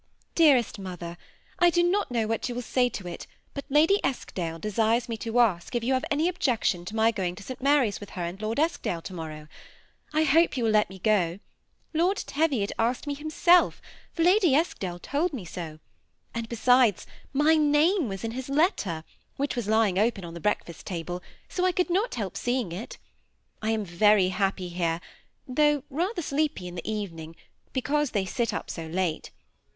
^^ 0.31 0.33
Dearest 0.33 0.79
Mother,— 0.79 1.15
I 1.59 1.69
do 1.69 1.83
not 1.83 2.09
know 2.09 2.25
what 2.25 2.49
you 2.49 2.55
will 2.55 2.63
say 2.63 2.89
to 2.89 3.07
it, 3.07 3.27
but 3.53 3.65
Lady 3.69 3.99
Eskdale 4.03 4.57
desires 4.57 5.07
me 5.07 5.15
to 5.17 5.39
ask 5.39 5.75
if 5.75 5.83
you 5.83 5.93
have 5.93 6.05
any 6.09 6.27
objection 6.27 6.85
to 6.85 6.95
my 6.95 7.11
going 7.11 7.35
to 7.35 7.43
St. 7.43 7.61
Mary's 7.61 7.99
with 7.99 8.09
her 8.17 8.23
and 8.23 8.41
Lord 8.41 8.59
Eskdale 8.59 9.03
to 9.03 9.13
morrow? 9.13 9.47
I 10.11 10.23
hope 10.23 10.57
you 10.57 10.63
will 10.63 10.71
let 10.71 10.89
me 10.89 10.97
go. 10.97 11.37
Lord 11.93 12.17
Teviot 12.17 12.71
asked 12.79 13.05
me 13.05 13.13
himself, 13.13 13.79
for 14.11 14.23
Lady 14.23 14.55
Eskdale 14.55 14.97
told 14.97 15.33
me 15.33 15.45
so; 15.45 15.77
and 16.33 16.49
besides, 16.49 17.05
my 17.31 17.53
name 17.53 18.09
was 18.09 18.23
in 18.23 18.31
his 18.31 18.49
letter, 18.49 19.03
which 19.35 19.55
was 19.55 19.67
lying 19.67 19.99
open 19.99 20.25
on 20.25 20.33
the 20.33 20.39
breakfast 20.39 20.87
table, 20.87 21.21
so 21.47 21.63
I 21.63 21.71
could 21.71 21.89
THE 21.89 21.89
SEMI 21.93 21.99
ATTACHED 21.99 22.01
COtJPLB. 22.01 22.01
89 22.01 22.01
not 22.01 22.15
help 22.15 22.37
seeing 22.37 22.71
it.' 22.71 22.97
I 23.61 23.69
am 23.69 23.85
verj 23.85 24.31
happy 24.31 24.69
here, 24.69 24.99
though 25.47 25.83
rather 25.91 26.23
sleepy 26.23 26.67
in 26.67 26.73
the 26.73 26.91
evening, 26.91 27.35
because 27.71 28.09
they 28.09 28.25
sit 28.25 28.51
up 28.51 28.71
so 28.71 28.87
late. 28.87 29.29